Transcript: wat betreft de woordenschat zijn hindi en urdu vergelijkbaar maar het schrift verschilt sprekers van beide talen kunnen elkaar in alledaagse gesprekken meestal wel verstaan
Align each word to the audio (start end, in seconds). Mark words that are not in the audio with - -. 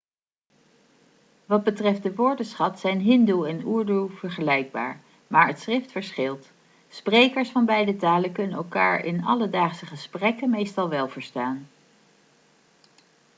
wat 1.45 1.63
betreft 1.63 2.03
de 2.03 2.15
woordenschat 2.15 2.79
zijn 2.79 2.99
hindi 2.99 3.31
en 3.31 3.67
urdu 3.67 4.09
vergelijkbaar 4.09 4.99
maar 5.27 5.47
het 5.47 5.59
schrift 5.59 5.91
verschilt 5.91 6.51
sprekers 6.89 7.49
van 7.49 7.65
beide 7.65 7.95
talen 7.95 8.31
kunnen 8.31 8.57
elkaar 8.57 9.05
in 9.05 9.23
alledaagse 9.25 9.85
gesprekken 9.85 10.49
meestal 10.49 10.89
wel 10.89 11.07
verstaan 11.09 11.67